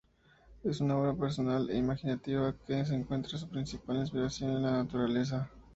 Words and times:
Es 0.63 0.81
una 0.81 0.97
obra 0.97 1.13
personal 1.13 1.69
e 1.69 1.77
imaginativa 1.77 2.55
que 2.65 2.73
encuentra 2.79 3.37
su 3.37 3.47
principal 3.47 3.97
inspiración 3.97 4.49
en 4.49 4.63
la 4.63 4.71
naturaleza. 4.71 5.51